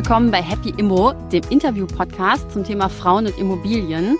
[0.00, 4.16] willkommen bei Happy Immo, dem Interview-Podcast zum Thema Frauen und Immobilien.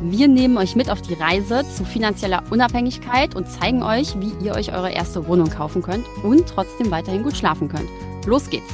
[0.00, 4.54] Wir nehmen euch mit auf die Reise zu finanzieller Unabhängigkeit und zeigen euch, wie ihr
[4.54, 7.90] euch eure erste Wohnung kaufen könnt und trotzdem weiterhin gut schlafen könnt.
[8.24, 8.72] Los geht's!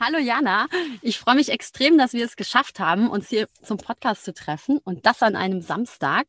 [0.00, 0.66] Hallo Jana,
[1.02, 4.78] ich freue mich extrem, dass wir es geschafft haben, uns hier zum Podcast zu treffen
[4.82, 6.26] und das an einem Samstag.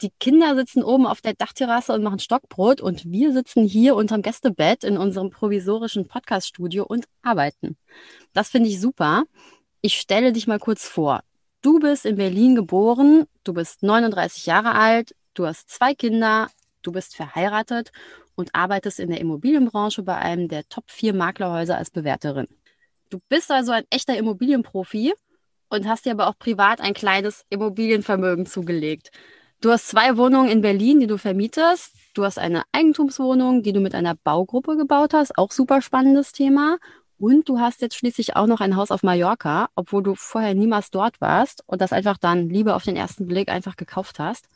[0.00, 4.22] Die Kinder sitzen oben auf der Dachterrasse und machen Stockbrot und wir sitzen hier unterm
[4.22, 7.76] Gästebett in unserem provisorischen Podcaststudio und arbeiten.
[8.32, 9.24] Das finde ich super.
[9.80, 11.22] Ich stelle dich mal kurz vor.
[11.62, 16.48] Du bist in Berlin geboren, du bist 39 Jahre alt, du hast zwei Kinder,
[16.82, 17.90] du bist verheiratet
[18.36, 22.46] und arbeitest in der Immobilienbranche bei einem der Top 4 Maklerhäuser als Bewerterin.
[23.10, 25.14] Du bist also ein echter Immobilienprofi
[25.68, 29.10] und hast dir aber auch privat ein kleines Immobilienvermögen zugelegt.
[29.60, 31.92] Du hast zwei Wohnungen in Berlin, die du vermietest.
[32.14, 35.36] Du hast eine Eigentumswohnung, die du mit einer Baugruppe gebaut hast.
[35.36, 36.78] Auch super spannendes Thema.
[37.18, 40.90] Und du hast jetzt schließlich auch noch ein Haus auf Mallorca, obwohl du vorher niemals
[40.90, 44.48] dort warst und das einfach dann lieber auf den ersten Blick einfach gekauft hast.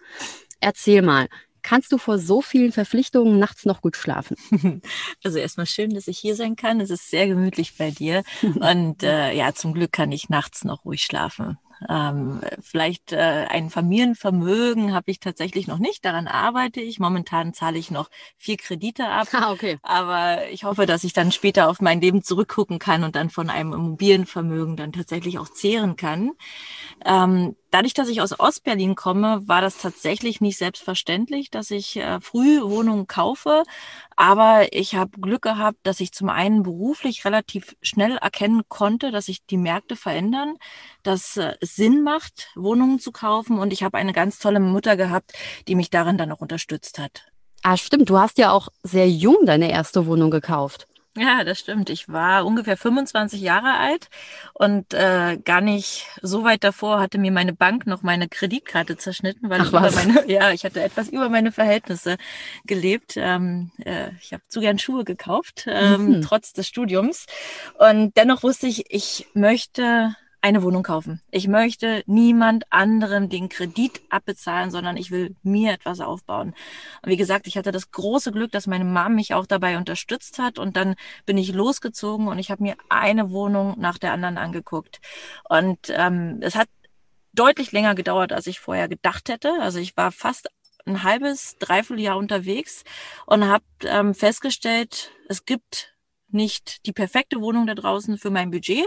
[0.61, 1.29] Erzähl mal,
[1.63, 4.37] Kannst du vor so vielen Verpflichtungen nachts noch gut schlafen?
[5.25, 6.81] Also erstmal schön, dass ich hier sein kann.
[6.81, 8.25] Es ist sehr gemütlich bei dir.
[8.43, 11.59] Und äh, ja, zum Glück kann ich nachts noch ruhig schlafen.
[11.89, 16.05] Ähm, vielleicht äh, ein Familienvermögen habe ich tatsächlich noch nicht.
[16.05, 16.99] Daran arbeite ich.
[16.99, 19.29] Momentan zahle ich noch vier Kredite ab.
[19.33, 19.79] Ah, okay.
[19.83, 23.51] Aber ich hoffe, dass ich dann später auf mein Leben zurückgucken kann und dann von
[23.51, 26.33] einem Immobilienvermögen dann tatsächlich auch zehren kann.
[27.05, 32.21] Ähm, dadurch, dass ich aus Ostberlin komme, war das tatsächlich nicht selbstverständlich, dass ich äh,
[32.21, 33.65] früh Wohnungen kaufe.
[34.15, 39.27] Aber ich habe Glück gehabt, dass ich zum einen beruflich relativ schnell erkennen konnte, dass
[39.27, 40.57] sich die Märkte verändern,
[41.03, 43.59] dass äh, es Sinn macht, Wohnungen zu kaufen.
[43.59, 45.33] Und ich habe eine ganz tolle Mutter gehabt,
[45.67, 47.25] die mich darin dann auch unterstützt hat.
[47.63, 48.11] Ah, stimmt.
[48.11, 50.87] Du hast ja auch sehr jung deine erste Wohnung gekauft.
[51.15, 51.91] Ja, das stimmt.
[51.91, 54.09] Ich war ungefähr 25 Jahre alt
[54.55, 59.51] und äh, gar nicht so weit davor hatte mir meine Bank noch meine Kreditkarte zerschnitten,
[59.51, 59.93] weil Ach, ich was?
[60.05, 62.17] über meine, ja, ich hatte etwas über meine Verhältnisse
[62.65, 63.13] gelebt.
[63.17, 66.23] Ähm, äh, ich habe zu gern Schuhe gekauft, ähm, Mhm.
[66.23, 67.27] trotz des Studiums.
[67.79, 71.21] Und dennoch wusste ich, ich möchte eine Wohnung kaufen.
[71.31, 76.55] Ich möchte niemand anderem den Kredit abbezahlen, sondern ich will mir etwas aufbauen.
[77.03, 80.41] Und wie gesagt, ich hatte das große Glück, dass meine Mom mich auch dabei unterstützt
[80.41, 84.37] hat und dann bin ich losgezogen und ich habe mir eine Wohnung nach der anderen
[84.37, 85.01] angeguckt.
[85.49, 86.69] Und ähm, es hat
[87.33, 89.53] deutlich länger gedauert, als ich vorher gedacht hätte.
[89.61, 90.49] Also ich war fast
[90.87, 92.83] ein halbes, dreiviertel Jahr unterwegs
[93.27, 95.95] und habe ähm, festgestellt, es gibt
[96.33, 98.87] nicht die perfekte Wohnung da draußen für mein Budget.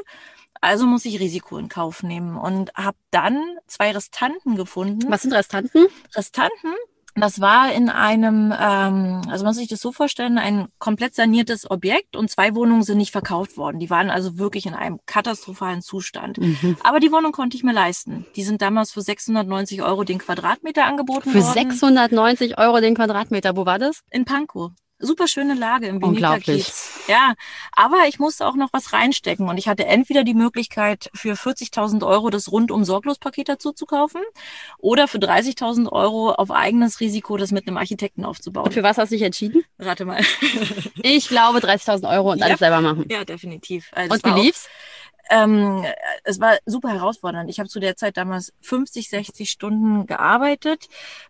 [0.65, 5.11] Also muss ich Risiko in Kauf nehmen und habe dann zwei Restanten gefunden.
[5.11, 5.85] Was sind Restanten?
[6.15, 6.73] Restanten.
[7.13, 11.69] Das war in einem, ähm, also man muss sich das so vorstellen, ein komplett saniertes
[11.69, 13.79] Objekt und zwei Wohnungen sind nicht verkauft worden.
[13.79, 16.39] Die waren also wirklich in einem katastrophalen Zustand.
[16.39, 16.77] Mhm.
[16.83, 18.25] Aber die Wohnung konnte ich mir leisten.
[18.35, 21.53] Die sind damals für 690 Euro den Quadratmeter angeboten Für worden.
[21.53, 23.55] 690 Euro den Quadratmeter.
[23.55, 24.01] Wo war das?
[24.09, 24.71] In Pankow.
[24.97, 26.47] Super schöne Lage im Unglaublich.
[26.47, 27.07] Veneter-Kiez.
[27.09, 27.33] Ja,
[27.73, 32.05] aber ich musste auch noch was reinstecken und ich hatte entweder die Möglichkeit, für 40.000
[32.07, 34.21] Euro das rundum sorglos Paket dazu zu kaufen
[34.77, 38.67] oder für 30.000 Euro auf eigenes Risiko das mit einem Architekten aufzubauen.
[38.67, 39.63] Und für was hast du dich entschieden?
[39.79, 40.21] Rate mal.
[41.03, 42.45] Ich glaube 30.000 Euro und Ja.
[42.45, 43.05] alles selber machen.
[43.09, 43.89] ja, definitiv.
[43.93, 44.69] Also Und wie auch- lief's?
[45.29, 45.83] Ähm,
[46.23, 47.49] es war super herausfordernd.
[47.49, 50.87] Ich habe zu der Zeit damals 50, 60 Stunden gearbeitet.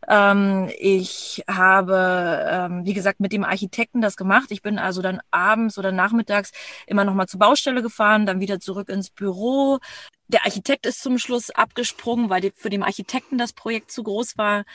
[0.07, 4.51] Ähm, ich habe, ähm, wie gesagt, mit dem Architekten das gemacht.
[4.51, 6.51] Ich bin also dann abends oder nachmittags
[6.88, 9.79] immer noch mal zur Baustelle gefahren, dann wieder zurück ins Büro.
[10.28, 14.66] Der Architekt ist zum Schluss abgesprungen, weil für den Architekten das Projekt zu groß war.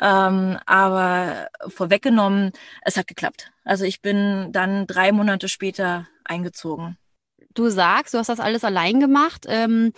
[0.00, 2.52] Ähm, aber vorweggenommen,
[2.82, 3.50] es hat geklappt.
[3.64, 6.96] Also ich bin dann drei Monate später eingezogen.
[7.54, 9.46] Du sagst, du hast das alles allein gemacht.
[9.48, 9.92] Ähm,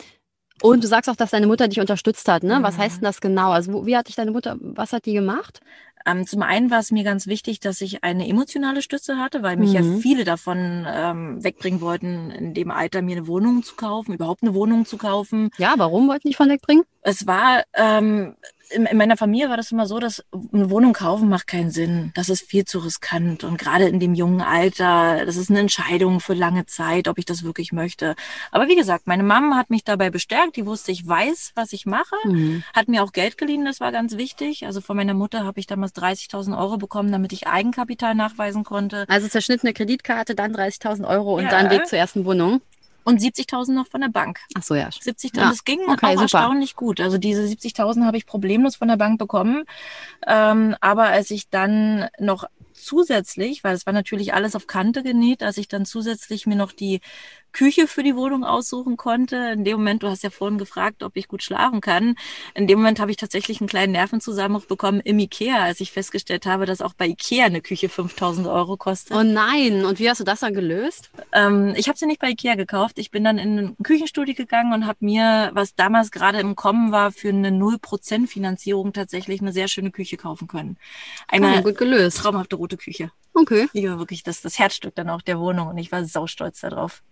[0.63, 2.45] und du sagst auch, dass deine Mutter dich unterstützt hat.
[2.45, 2.59] Ne?
[2.63, 2.83] Was Mhm.
[2.83, 3.51] heißt denn das genau?
[3.51, 5.61] Also wo, wie hat dich deine Mutter, was hat die gemacht?
[6.07, 9.57] Ähm, zum einen war es mir ganz wichtig, dass ich eine emotionale Stütze hatte, weil
[9.57, 10.01] mich ja Mhm.
[10.01, 14.55] viele davon ähm, wegbringen wollten, in dem Alter mir eine Wohnung zu kaufen, überhaupt eine
[14.55, 15.51] Wohnung zu kaufen.
[15.59, 16.85] Ja, warum wollten die von wegbringen?
[17.03, 18.35] Es war, ähm,
[18.75, 22.11] in, in meiner Familie war das immer so, dass eine Wohnung kaufen macht keinen Sinn.
[22.15, 23.45] Das ist viel zu riskant.
[23.45, 27.25] Und gerade in dem jungen Alter, das ist eine Entscheidung für lange Zeit, ob ich
[27.25, 28.15] das wirklich möchte.
[28.51, 30.57] Aber wie gesagt, meine Mama hat mich dabei bestärkt.
[30.57, 32.17] Die wusste, ich weiß, was ich mache.
[32.25, 32.63] Mhm.
[32.75, 34.67] Hat mir auch Geld geliehen, das war ganz wichtig.
[34.67, 39.05] Also von meiner Mutter habe ich damals 30.000 Euro bekommen, damit ich Eigenkapital nachweisen konnte.
[39.09, 41.51] Also zerschnittene Kreditkarte, dann 30.000 Euro und Ja.
[41.51, 42.61] dann Weg zur ersten Wohnung.
[43.05, 44.41] Und 70.000 noch von der Bank.
[44.55, 44.89] Ach so, ja.
[44.89, 46.23] 70.000, Ja, das ging okay, auch super.
[46.23, 47.01] erstaunlich gut.
[47.01, 49.65] Also diese 70.000 habe ich problemlos von der Bank bekommen.
[50.27, 55.43] Ähm, aber als ich dann noch zusätzlich, weil es war natürlich alles auf Kante genäht,
[55.43, 57.01] als ich dann zusätzlich mir noch die
[57.53, 59.37] Küche für die Wohnung aussuchen konnte.
[59.53, 62.15] In dem Moment, du hast ja vorhin gefragt, ob ich gut schlafen kann.
[62.55, 66.47] In dem Moment habe ich tatsächlich einen kleinen Nervenzusammenbruch bekommen im Ikea, als ich festgestellt
[66.47, 69.17] habe, dass auch bei Ikea eine Küche 5000 Euro kostet.
[69.17, 71.11] Oh nein, und wie hast du das dann gelöst?
[71.33, 72.99] Ähm, ich habe sie nicht bei Ikea gekauft.
[72.99, 76.91] Ich bin dann in eine Küchenstudie gegangen und habe mir, was damals gerade im Kommen
[76.91, 80.79] war, für eine 0% Finanzierung tatsächlich eine sehr schöne Küche kaufen können.
[81.29, 82.19] Eine oh, gut gelöst.
[82.19, 83.11] traumhafte rote Küche.
[83.35, 83.69] Okay.
[83.75, 87.03] Die war wirklich das, das Herzstück dann auch der Wohnung und ich war saustolz darauf.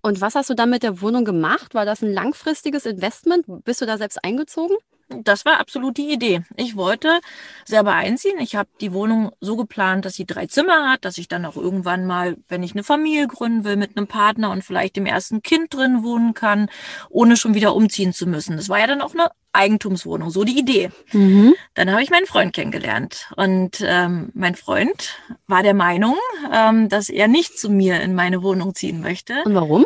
[0.00, 1.74] Und was hast du dann mit der Wohnung gemacht?
[1.74, 3.46] War das ein langfristiges Investment?
[3.64, 4.76] Bist du da selbst eingezogen?
[5.24, 6.42] Das war absolut die Idee.
[6.56, 7.20] Ich wollte
[7.64, 8.38] selber einziehen.
[8.40, 11.56] Ich habe die Wohnung so geplant, dass sie drei Zimmer hat, dass ich dann auch
[11.56, 15.42] irgendwann mal, wenn ich eine Familie gründen will, mit einem Partner und vielleicht dem ersten
[15.42, 16.68] Kind drin wohnen kann,
[17.10, 18.56] ohne schon wieder umziehen zu müssen.
[18.56, 20.90] Das war ja dann auch eine Eigentumswohnung, so die Idee.
[21.12, 21.54] Mhm.
[21.74, 26.16] Dann habe ich meinen Freund kennengelernt und ähm, mein Freund war der Meinung,
[26.52, 29.42] ähm, dass er nicht zu mir in meine Wohnung ziehen möchte.
[29.44, 29.84] Und warum?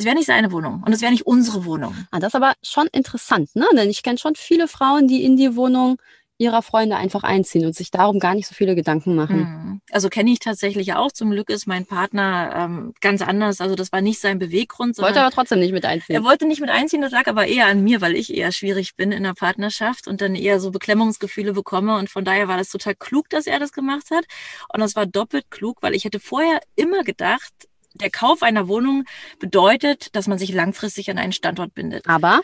[0.00, 1.94] Es wäre nicht seine Wohnung und es wäre nicht unsere Wohnung.
[2.10, 3.66] Ah, das ist aber schon interessant, ne?
[3.76, 5.98] Denn ich kenne schon viele Frauen, die in die Wohnung
[6.38, 9.40] ihrer Freunde einfach einziehen und sich darum gar nicht so viele Gedanken machen.
[9.40, 9.80] Hm.
[9.92, 11.12] Also kenne ich tatsächlich auch.
[11.12, 13.60] Zum Glück ist mein Partner ähm, ganz anders.
[13.60, 14.96] Also das war nicht sein Beweggrund.
[14.96, 16.16] Wollte aber trotzdem nicht mit einziehen.
[16.16, 18.96] Er wollte nicht mit einziehen, das lag aber eher an mir, weil ich eher schwierig
[18.96, 21.98] bin in der Partnerschaft und dann eher so Beklemmungsgefühle bekomme.
[21.98, 24.24] Und von daher war das total klug, dass er das gemacht hat.
[24.72, 27.52] Und das war doppelt klug, weil ich hätte vorher immer gedacht,
[27.94, 29.04] der Kauf einer Wohnung
[29.38, 32.08] bedeutet, dass man sich langfristig an einen Standort bindet.
[32.08, 32.40] Aber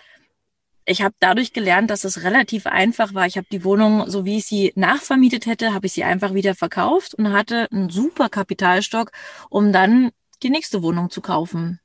[0.85, 3.27] ich habe dadurch gelernt, dass es relativ einfach war.
[3.27, 6.55] Ich habe die Wohnung, so wie ich sie nachvermietet hätte, habe ich sie einfach wieder
[6.55, 9.11] verkauft und hatte einen super Kapitalstock,
[9.51, 10.11] um dann
[10.43, 11.81] die nächste Wohnung zu kaufen.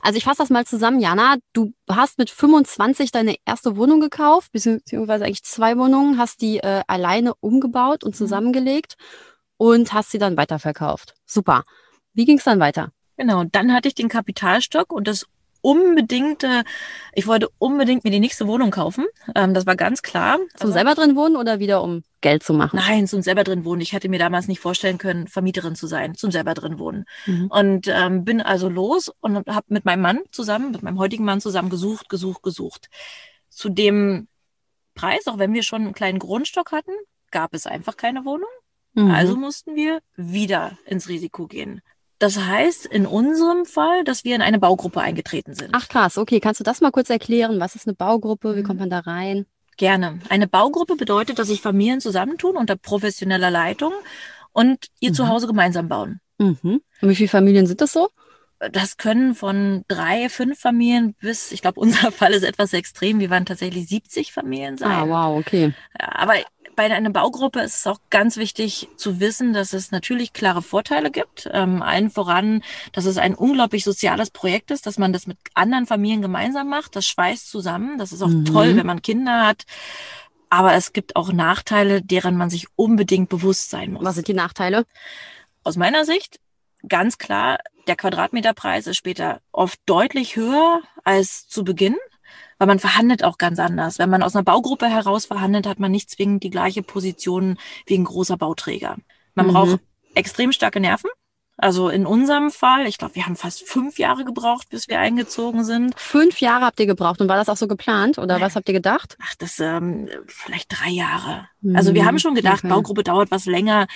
[0.00, 1.36] Also ich fasse das mal zusammen, Jana.
[1.52, 6.82] Du hast mit 25 deine erste Wohnung gekauft, beziehungsweise eigentlich zwei Wohnungen, hast die äh,
[6.86, 8.18] alleine umgebaut und mhm.
[8.18, 8.94] zusammengelegt
[9.56, 11.14] und hast sie dann weiterverkauft.
[11.24, 11.64] Super.
[12.16, 12.92] Wie ging es dann weiter?
[13.16, 15.26] Genau, dann hatte ich den Kapitalstock und das
[15.60, 16.64] unbedingte,
[17.12, 19.04] ich wollte unbedingt mir die nächste Wohnung kaufen.
[19.34, 20.38] Ähm, das war ganz klar.
[20.54, 22.76] Zum also, selber drin wohnen oder wieder um Geld zu machen?
[22.76, 23.80] Nein, zum selber drin wohnen.
[23.80, 27.04] Ich hätte mir damals nicht vorstellen können, Vermieterin zu sein, zum selber drin wohnen.
[27.26, 27.48] Mhm.
[27.48, 31.40] Und ähm, bin also los und habe mit meinem Mann zusammen, mit meinem heutigen Mann
[31.40, 32.88] zusammen gesucht, gesucht, gesucht.
[33.50, 34.28] Zu dem
[34.94, 36.92] Preis, auch wenn wir schon einen kleinen Grundstock hatten,
[37.30, 38.48] gab es einfach keine Wohnung.
[38.94, 39.10] Mhm.
[39.10, 41.82] Also mussten wir wieder ins Risiko gehen.
[42.18, 45.70] Das heißt in unserem Fall, dass wir in eine Baugruppe eingetreten sind.
[45.72, 46.40] Ach krass, okay.
[46.40, 47.60] Kannst du das mal kurz erklären?
[47.60, 48.56] Was ist eine Baugruppe?
[48.56, 49.46] Wie kommt man da rein?
[49.76, 50.20] Gerne.
[50.30, 53.92] Eine Baugruppe bedeutet, dass sich Familien zusammentun unter professioneller Leitung
[54.52, 55.14] und ihr mhm.
[55.14, 56.20] Zuhause gemeinsam bauen.
[56.38, 56.80] Mhm.
[57.02, 58.08] Und wie viele Familien sind das so?
[58.58, 63.20] Das können von drei, fünf Familien bis, ich glaube, unser Fall ist etwas extrem.
[63.20, 64.90] Wir waren tatsächlich 70 Familien sein.
[64.90, 65.74] Ah, wow, okay.
[65.98, 66.34] Aber
[66.76, 71.10] bei einer Baugruppe ist es auch ganz wichtig zu wissen, dass es natürlich klare Vorteile
[71.10, 71.48] gibt.
[71.52, 72.62] Ähm, allen voran,
[72.92, 76.94] dass es ein unglaublich soziales Projekt ist, dass man das mit anderen Familien gemeinsam macht.
[76.94, 77.98] Das schweißt zusammen.
[77.98, 78.44] Das ist auch mhm.
[78.44, 79.64] toll, wenn man Kinder hat.
[80.50, 84.04] Aber es gibt auch Nachteile, deren man sich unbedingt bewusst sein muss.
[84.04, 84.86] Was sind die Nachteile?
[85.64, 86.38] Aus meiner Sicht
[86.88, 87.58] ganz klar,
[87.88, 91.96] der Quadratmeterpreis ist später oft deutlich höher als zu Beginn
[92.58, 93.98] weil man verhandelt auch ganz anders.
[93.98, 97.96] Wenn man aus einer Baugruppe heraus verhandelt, hat man nicht zwingend die gleiche Position wie
[97.96, 98.96] ein großer Bauträger.
[99.34, 99.52] Man mhm.
[99.52, 99.80] braucht
[100.14, 101.10] extrem starke Nerven.
[101.58, 105.64] Also in unserem Fall, ich glaube, wir haben fast fünf Jahre gebraucht, bis wir eingezogen
[105.64, 105.98] sind.
[105.98, 108.74] Fünf Jahre habt ihr gebraucht und war das auch so geplant oder was habt ihr
[108.74, 109.16] gedacht?
[109.22, 111.48] Ach, das ähm, vielleicht drei Jahre.
[111.62, 111.74] Mhm.
[111.74, 112.68] Also wir haben schon gedacht, okay.
[112.68, 113.86] Baugruppe dauert was länger,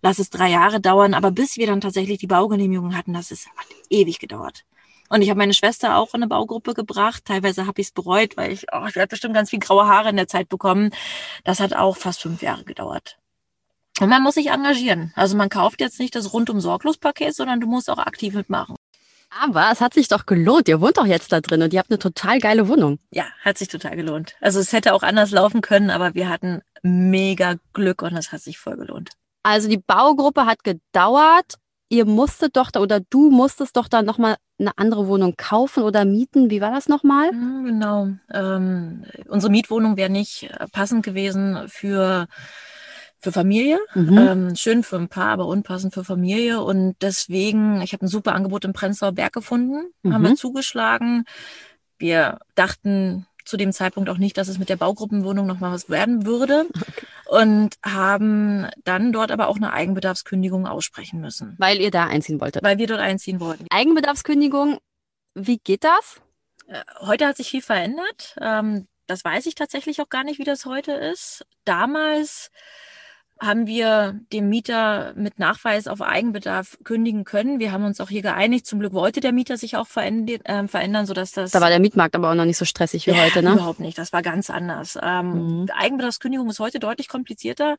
[0.00, 3.48] lass es drei Jahre dauern, aber bis wir dann tatsächlich die Baugenehmigung hatten, das ist
[3.56, 4.64] hat ewig gedauert.
[5.08, 7.24] Und ich habe meine Schwester auch in eine Baugruppe gebracht.
[7.24, 10.10] Teilweise habe ich es bereut, weil ich, oh, ich werde bestimmt ganz viel graue Haare
[10.10, 10.90] in der Zeit bekommen.
[11.44, 13.18] Das hat auch fast fünf Jahre gedauert.
[14.00, 15.12] Und man muss sich engagieren.
[15.16, 18.76] Also man kauft jetzt nicht das rundum sorglos Paket, sondern du musst auch aktiv mitmachen.
[19.30, 20.68] Aber es hat sich doch gelohnt.
[20.68, 22.98] Ihr wohnt doch jetzt da drin und ihr habt eine total geile Wohnung.
[23.10, 24.36] Ja, hat sich total gelohnt.
[24.40, 28.40] Also es hätte auch anders laufen können, aber wir hatten mega Glück und es hat
[28.40, 29.10] sich voll gelohnt.
[29.42, 31.54] Also die Baugruppe hat gedauert
[31.88, 36.50] ihr musstet doch oder du musstest doch dann nochmal eine andere Wohnung kaufen oder mieten.
[36.50, 37.30] Wie war das nochmal?
[37.30, 38.08] Genau.
[38.32, 42.26] Ähm, unsere Mietwohnung wäre nicht äh, passend gewesen für
[43.20, 43.78] für Familie.
[43.94, 44.18] Mhm.
[44.18, 46.62] Ähm, schön für ein Paar, aber unpassend für Familie.
[46.62, 50.14] Und deswegen, ich habe ein super Angebot im Prenzlauer Berg gefunden, mhm.
[50.14, 51.24] haben wir zugeschlagen.
[51.98, 55.88] Wir dachten, zu dem Zeitpunkt auch nicht, dass es mit der Baugruppenwohnung noch mal was
[55.88, 57.06] werden würde okay.
[57.28, 61.56] Und haben dann dort aber auch eine Eigenbedarfskündigung aussprechen müssen.
[61.58, 62.62] Weil ihr da einziehen wolltet?
[62.62, 63.66] Weil wir dort einziehen wollten.
[63.70, 64.78] Eigenbedarfskündigung,
[65.34, 66.20] wie geht das?
[66.66, 68.34] Äh, heute hat sich viel verändert.
[68.40, 71.44] Ähm, das weiß ich tatsächlich auch gar nicht, wie das heute ist.
[71.64, 72.50] Damals
[73.40, 77.60] haben wir dem Mieter mit Nachweis auf Eigenbedarf kündigen können.
[77.60, 78.66] Wir haben uns auch hier geeinigt.
[78.66, 81.52] Zum Glück wollte der Mieter sich auch verändern, äh, verändern sodass das.
[81.52, 83.52] Da war der Mietmarkt aber auch noch nicht so stressig wie ja, heute, ne?
[83.52, 83.96] Überhaupt nicht.
[83.96, 84.98] Das war ganz anders.
[85.00, 85.66] Ähm, mhm.
[85.74, 87.76] Eigenbedarfskündigung ist heute deutlich komplizierter.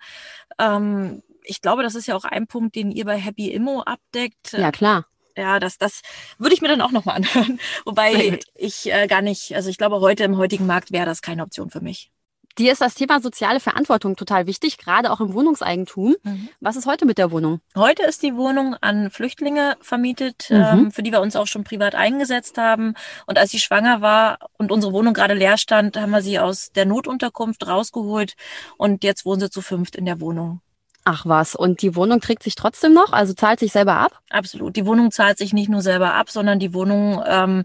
[0.58, 4.54] Ähm, ich glaube, das ist ja auch ein Punkt, den ihr bei Happy Immo abdeckt.
[4.54, 5.06] Ja, klar.
[5.36, 6.02] Ja, das, das
[6.38, 7.60] würde ich mir dann auch nochmal anhören.
[7.86, 11.44] Wobei ich äh, gar nicht, also ich glaube, heute im heutigen Markt wäre das keine
[11.44, 12.12] Option für mich.
[12.60, 16.18] Dir ist das Thema soziale Verantwortung total wichtig, gerade auch im Wohnungseigentum.
[16.24, 16.50] Mhm.
[16.60, 17.62] Was ist heute mit der Wohnung?
[17.74, 20.58] Heute ist die Wohnung an Flüchtlinge vermietet, mhm.
[20.58, 22.96] ähm, für die wir uns auch schon privat eingesetzt haben.
[23.28, 26.74] Und als sie schwanger war und unsere Wohnung gerade leer stand, haben wir sie aus
[26.74, 28.34] der Notunterkunft rausgeholt
[28.76, 30.60] und jetzt wohnen sie zu fünft in der Wohnung.
[31.06, 34.20] Ach was, und die Wohnung trägt sich trotzdem noch, also zahlt sich selber ab?
[34.30, 34.76] Absolut.
[34.76, 37.64] Die Wohnung zahlt sich nicht nur selber ab, sondern die Wohnung ähm,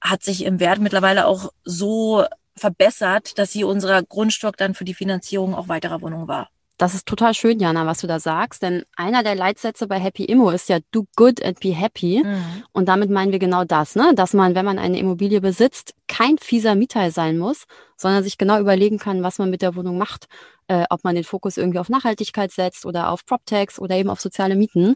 [0.00, 2.24] hat sich im Wert mittlerweile auch so
[2.58, 6.48] verbessert, dass sie unser Grundstock dann für die Finanzierung auch weiterer Wohnungen war.
[6.78, 10.24] Das ist total schön, Jana, was du da sagst, denn einer der Leitsätze bei Happy
[10.24, 12.22] Immo ist ja do good and be happy.
[12.24, 12.62] Mhm.
[12.70, 14.12] Und damit meinen wir genau das, ne?
[14.14, 17.64] dass man, wenn man eine Immobilie besitzt, kein fieser Mieter sein muss,
[17.96, 20.28] sondern sich genau überlegen kann, was man mit der Wohnung macht,
[20.68, 24.20] äh, ob man den Fokus irgendwie auf Nachhaltigkeit setzt oder auf PropTax oder eben auf
[24.20, 24.94] soziale Mieten.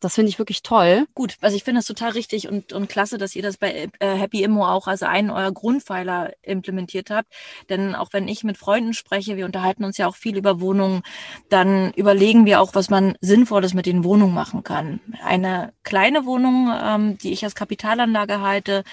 [0.00, 1.06] Das finde ich wirklich toll.
[1.14, 4.14] Gut, also ich finde es total richtig und, und klasse, dass ihr das bei äh,
[4.14, 7.32] Happy Immo auch als einen eurer Grundpfeiler implementiert habt.
[7.68, 11.02] Denn auch wenn ich mit Freunden spreche, wir unterhalten uns ja auch viel über Wohnungen,
[11.48, 15.00] dann überlegen wir auch, was man Sinnvolles mit den Wohnungen machen kann.
[15.24, 18.84] Eine kleine Wohnung, ähm, die ich als Kapitalanlage halte,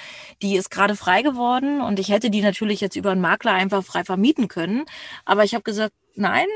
[0.41, 3.83] die ist gerade frei geworden und ich hätte die natürlich jetzt über einen Makler einfach
[3.83, 4.85] frei vermieten können.
[5.23, 6.47] Aber ich habe gesagt, nein,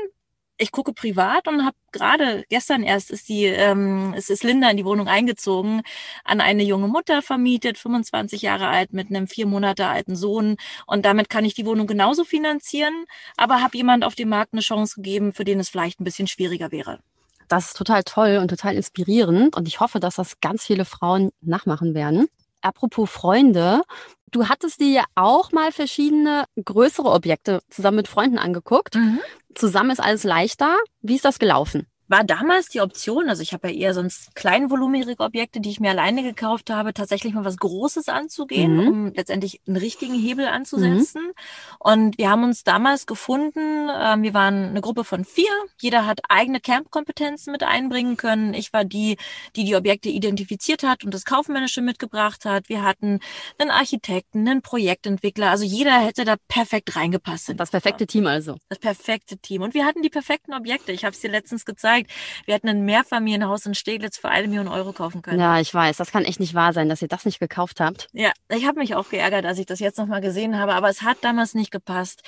[0.60, 4.76] ich gucke privat und habe gerade gestern erst ist die, ähm, es ist Linda in
[4.76, 5.82] die Wohnung eingezogen,
[6.24, 11.04] an eine junge Mutter vermietet, 25 Jahre alt mit einem vier Monate alten Sohn und
[11.04, 14.96] damit kann ich die Wohnung genauso finanzieren, aber habe jemand auf dem Markt eine Chance
[14.96, 17.00] gegeben, für den es vielleicht ein bisschen schwieriger wäre.
[17.48, 21.30] Das ist total toll und total inspirierend und ich hoffe, dass das ganz viele Frauen
[21.40, 22.28] nachmachen werden.
[22.60, 23.82] Apropos Freunde,
[24.30, 28.94] du hattest dir ja auch mal verschiedene größere Objekte zusammen mit Freunden angeguckt.
[28.94, 29.20] Mhm.
[29.54, 30.78] Zusammen ist alles leichter.
[31.02, 31.86] Wie ist das gelaufen?
[32.10, 35.90] War damals die Option, also ich habe ja eher sonst kleinvolumirige Objekte, die ich mir
[35.90, 38.88] alleine gekauft habe, tatsächlich mal was Großes anzugehen, mhm.
[38.88, 41.22] um letztendlich einen richtigen Hebel anzusetzen.
[41.22, 41.32] Mhm.
[41.78, 46.20] Und wir haben uns damals gefunden, äh, wir waren eine Gruppe von vier, jeder hat
[46.28, 48.54] eigene Camp-Kompetenzen mit einbringen können.
[48.54, 49.16] Ich war die,
[49.54, 52.68] die die Objekte identifiziert hat und das Kaufmännische mitgebracht hat.
[52.68, 53.20] Wir hatten
[53.58, 57.54] einen Architekten, einen Projektentwickler, also jeder hätte da perfekt reingepasst.
[57.56, 58.56] Das perfekte Team also.
[58.68, 59.62] Das perfekte Team.
[59.62, 60.90] Und wir hatten die perfekten Objekte.
[60.90, 62.46] Ich habe es dir letztens gezeigt gezeigt.
[62.46, 65.40] Wir hätten ein Mehrfamilienhaus in Steglitz für eine Million Euro kaufen können.
[65.40, 65.96] Ja, ich weiß.
[65.96, 68.08] Das kann echt nicht wahr sein, dass ihr das nicht gekauft habt.
[68.12, 71.02] Ja, ich habe mich auch geärgert, als ich das jetzt nochmal gesehen habe, aber es
[71.02, 72.22] hat damals nicht gepasst.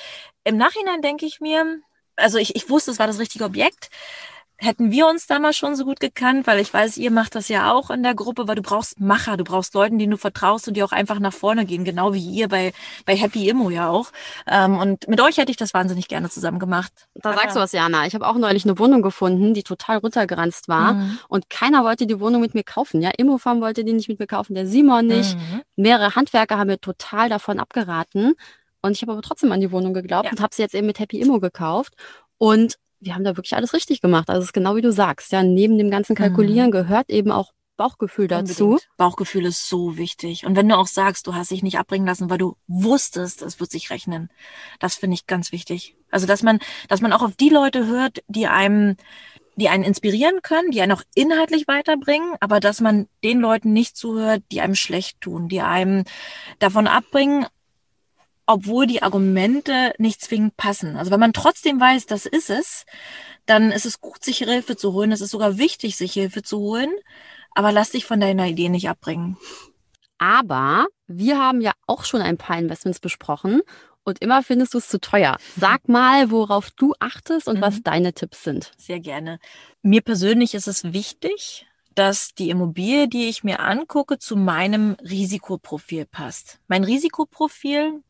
[0.44, 1.80] Im Nachhinein denke ich mir,
[2.16, 3.90] also ich, ich wusste, es war das richtige Objekt
[4.62, 7.72] hätten wir uns damals schon so gut gekannt, weil ich weiß, ihr macht das ja
[7.72, 10.76] auch in der Gruppe, weil du brauchst Macher, du brauchst Leuten, denen du vertraust und
[10.76, 12.72] die auch einfach nach vorne gehen, genau wie ihr bei,
[13.04, 14.12] bei Happy Immo ja auch.
[14.46, 16.92] Ähm, und mit euch hätte ich das wahnsinnig gerne zusammen gemacht.
[17.14, 18.06] Da Aber sagst du was, Jana.
[18.06, 21.18] Ich habe auch neulich eine Wohnung gefunden, die total runtergeranzt war mhm.
[21.28, 23.02] und keiner wollte die Wohnung mit mir kaufen.
[23.02, 25.34] Ja, Immofarm wollte die nicht mit mir kaufen, der Simon nicht.
[25.34, 25.62] Mhm.
[25.74, 28.34] Mehrere Handwerker haben mir total davon abgeraten.
[28.80, 30.30] Und ich habe aber trotzdem an die Wohnung geglaubt ja.
[30.32, 31.94] und habe sie jetzt eben mit Happy Immo gekauft.
[32.38, 34.28] Und wir haben da wirklich alles richtig gemacht.
[34.28, 35.32] Also es ist genau wie du sagst.
[35.32, 36.72] Ja, neben dem ganzen Kalkulieren mhm.
[36.72, 38.64] gehört eben auch Bauchgefühl dazu.
[38.64, 38.88] Unbedingt.
[38.96, 40.46] Bauchgefühl ist so wichtig.
[40.46, 43.58] Und wenn du auch sagst, du hast dich nicht abbringen lassen, weil du wusstest, es
[43.58, 44.30] wird sich rechnen,
[44.78, 45.96] das finde ich ganz wichtig.
[46.10, 48.96] Also dass man, dass man auch auf die Leute hört, die einem,
[49.56, 53.96] die einen inspirieren können, die einen auch inhaltlich weiterbringen, aber dass man den Leuten nicht
[53.96, 56.04] zuhört, die einem schlecht tun, die einem
[56.60, 57.46] davon abbringen,
[58.46, 60.96] obwohl die Argumente nicht zwingend passen.
[60.96, 62.84] Also wenn man trotzdem weiß, das ist es,
[63.46, 65.12] dann ist es gut, sich Hilfe zu holen.
[65.12, 66.90] Es ist sogar wichtig, sich Hilfe zu holen.
[67.54, 69.36] Aber lass dich von deiner Idee nicht abbringen.
[70.18, 73.60] Aber wir haben ja auch schon ein paar Investments besprochen
[74.04, 75.36] und immer findest du es zu teuer.
[75.58, 77.62] Sag mal, worauf du achtest und mhm.
[77.62, 78.72] was deine Tipps sind.
[78.76, 79.38] Sehr gerne.
[79.82, 86.06] Mir persönlich ist es wichtig, dass die Immobilie, die ich mir angucke, zu meinem Risikoprofil
[86.06, 86.58] passt.
[86.68, 88.02] Mein Risikoprofil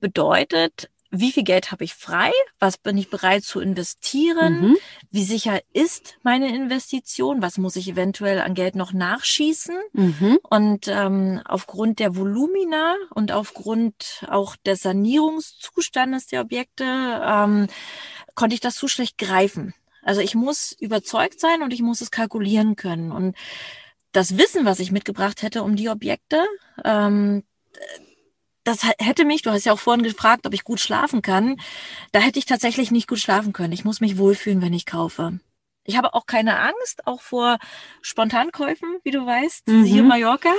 [0.00, 2.30] bedeutet, wie viel Geld habe ich frei?
[2.58, 4.60] Was bin ich bereit zu investieren?
[4.60, 4.76] Mhm.
[5.10, 7.42] Wie sicher ist meine Investition?
[7.42, 9.76] Was muss ich eventuell an Geld noch nachschießen?
[9.92, 10.38] Mhm.
[10.42, 17.68] Und ähm, aufgrund der Volumina und aufgrund auch des Sanierungszustandes der Objekte ähm,
[18.34, 19.74] konnte ich das zu schlecht greifen.
[20.06, 23.10] Also ich muss überzeugt sein und ich muss es kalkulieren können.
[23.10, 23.36] Und
[24.12, 26.46] das Wissen, was ich mitgebracht hätte um die Objekte,
[26.84, 27.42] ähm,
[28.62, 31.56] das hätte mich, du hast ja auch vorhin gefragt, ob ich gut schlafen kann.
[32.12, 33.72] Da hätte ich tatsächlich nicht gut schlafen können.
[33.72, 35.40] Ich muss mich wohlfühlen, wenn ich kaufe.
[35.84, 37.58] Ich habe auch keine Angst, auch vor
[38.00, 39.84] Spontankäufen, wie du weißt, mhm.
[39.84, 40.52] hier in Mallorca.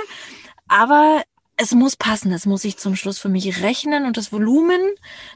[0.68, 1.22] Aber
[1.58, 4.80] es muss passen, es muss sich zum Schluss für mich rechnen und das Volumen,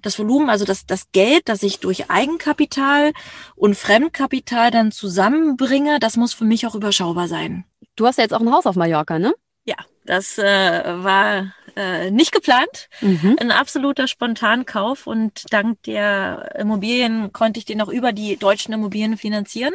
[0.02, 3.12] das Volumen, also das, das Geld, das ich durch Eigenkapital
[3.56, 7.64] und Fremdkapital dann zusammenbringe, das muss für mich auch überschaubar sein.
[7.96, 9.34] Du hast ja jetzt auch ein Haus auf Mallorca, ne?
[9.64, 12.88] Ja, das äh, war äh, nicht geplant.
[13.00, 13.36] Mhm.
[13.40, 19.16] Ein absoluter Spontankauf und dank der Immobilien konnte ich den auch über die deutschen Immobilien
[19.16, 19.74] finanzieren.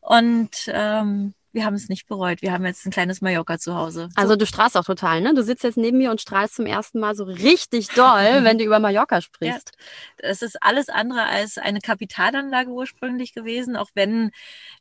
[0.00, 2.42] Und ähm, wir haben es nicht bereut.
[2.42, 4.08] Wir haben jetzt ein kleines Mallorca zu Hause.
[4.14, 5.34] Also du strahlst auch total, ne?
[5.34, 8.64] Du sitzt jetzt neben mir und strahlst zum ersten Mal so richtig doll, wenn du
[8.64, 9.72] über Mallorca sprichst.
[10.22, 14.30] Ja, es ist alles andere als eine Kapitalanlage ursprünglich gewesen, auch wenn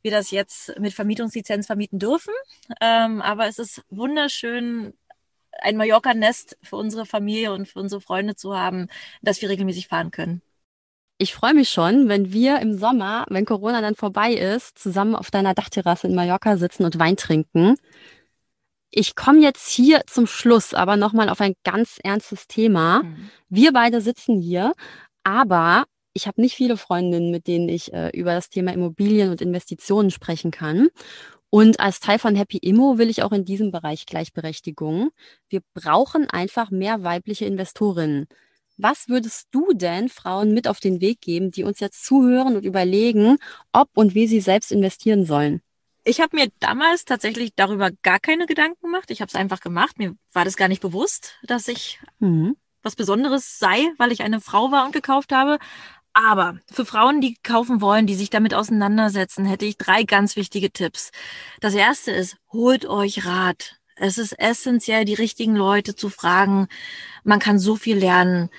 [0.01, 2.33] wir das jetzt mit Vermietungslizenz vermieten dürfen.
[2.81, 4.93] Ähm, aber es ist wunderschön,
[5.61, 8.87] ein Mallorca-Nest für unsere Familie und für unsere Freunde zu haben,
[9.21, 10.41] dass wir regelmäßig fahren können.
[11.21, 15.31] Ich freue mich schon, wenn wir im Sommer, wenn Corona dann vorbei ist, zusammen auf
[15.31, 17.75] deiner Dachterrasse in Mallorca sitzen und Wein trinken.
[18.89, 23.03] Ich komme jetzt hier zum Schluss aber nochmal auf ein ganz ernstes Thema.
[23.03, 23.29] Mhm.
[23.49, 24.71] Wir beide sitzen hier,
[25.25, 25.83] aber
[26.13, 30.11] ich habe nicht viele Freundinnen, mit denen ich äh, über das Thema Immobilien und Investitionen
[30.11, 30.87] sprechen kann.
[31.49, 35.09] Und als Teil von Happy Immo will ich auch in diesem Bereich Gleichberechtigung.
[35.49, 38.27] Wir brauchen einfach mehr weibliche Investorinnen.
[38.81, 42.63] Was würdest du denn Frauen mit auf den Weg geben, die uns jetzt zuhören und
[42.63, 43.37] überlegen,
[43.73, 45.61] ob und wie sie selbst investieren sollen?
[46.05, 49.11] Ich habe mir damals tatsächlich darüber gar keine Gedanken gemacht.
[49.11, 49.99] Ich habe es einfach gemacht.
[49.99, 52.55] Mir war das gar nicht bewusst, dass ich mhm.
[52.81, 55.59] was Besonderes sei, weil ich eine Frau war und gekauft habe.
[56.13, 60.71] Aber für Frauen, die kaufen wollen, die sich damit auseinandersetzen, hätte ich drei ganz wichtige
[60.71, 61.11] Tipps.
[61.59, 63.78] Das erste ist, holt euch Rat.
[63.99, 66.67] Es ist essentiell, die richtigen Leute zu fragen.
[67.23, 68.49] Man kann so viel lernen.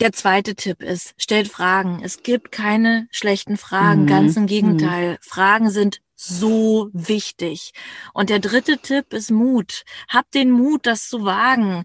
[0.00, 2.00] Der zweite Tipp ist, stellt Fragen.
[2.02, 4.06] Es gibt keine schlechten Fragen, mhm.
[4.06, 5.12] ganz im Gegenteil.
[5.12, 5.18] Mhm.
[5.20, 7.72] Fragen sind so wichtig.
[8.14, 9.84] Und der dritte Tipp ist Mut.
[10.08, 11.84] Habt den Mut, das zu wagen.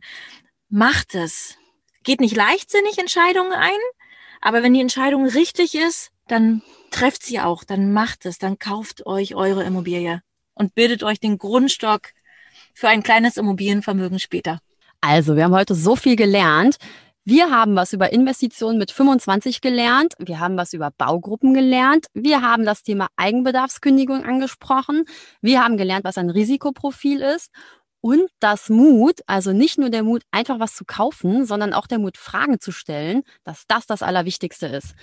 [0.70, 1.58] Macht es.
[2.04, 3.72] Geht nicht leichtsinnig Entscheidungen ein,
[4.40, 9.06] aber wenn die Entscheidung richtig ist, dann trefft sie auch, dann macht es, dann kauft
[9.06, 10.22] euch eure Immobilie
[10.54, 12.12] und bildet euch den Grundstock
[12.76, 14.60] für ein kleines Immobilienvermögen später.
[15.02, 16.78] Also, wir haben heute so viel gelernt.
[17.24, 20.14] Wir haben was über Investitionen mit 25 gelernt.
[20.20, 22.06] Wir haben was über Baugruppen gelernt.
[22.14, 25.06] Wir haben das Thema Eigenbedarfskündigung angesprochen.
[25.42, 27.50] Wir haben gelernt, was ein Risikoprofil ist.
[28.00, 31.98] Und das Mut, also nicht nur der Mut, einfach was zu kaufen, sondern auch der
[31.98, 34.94] Mut, Fragen zu stellen, dass das das Allerwichtigste ist.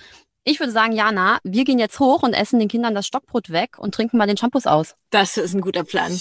[0.45, 3.77] Ich würde sagen, Jana, wir gehen jetzt hoch und essen den Kindern das Stockbrot weg
[3.77, 4.95] und trinken mal den Shampoos aus.
[5.09, 6.17] Das ist ein guter Plan.